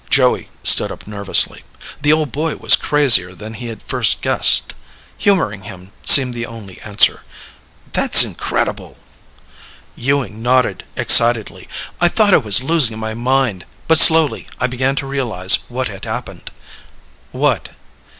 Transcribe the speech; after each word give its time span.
Joey 0.09 0.49
stood 0.63 0.91
up 0.91 1.05
nervously. 1.05 1.63
The 2.01 2.11
old 2.11 2.31
boy 2.31 2.55
was 2.55 2.75
crazier 2.75 3.35
than 3.35 3.53
he 3.53 3.67
had 3.67 3.83
first 3.83 4.23
guessed. 4.23 4.73
Humoring 5.19 5.61
him 5.65 5.91
seemed 6.03 6.33
the 6.33 6.47
only 6.47 6.81
answer. 6.81 7.21
"That's 7.93 8.23
incredible." 8.23 8.97
Ewing 9.95 10.41
nodded 10.41 10.85
excitedly. 10.95 11.67
"I 11.99 12.07
thought 12.07 12.33
I 12.33 12.37
was 12.37 12.63
losing 12.63 12.97
my 12.97 13.13
mind. 13.13 13.63
But, 13.87 13.99
slowly, 13.99 14.47
I 14.59 14.65
began 14.65 14.95
to 14.95 15.05
realize 15.05 15.59
what 15.67 15.87
had 15.87 16.05
happened." 16.05 16.49
"What?" 17.29 17.69